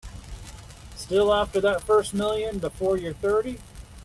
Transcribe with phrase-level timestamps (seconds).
[0.95, 3.59] Still after that first million before you're thirty.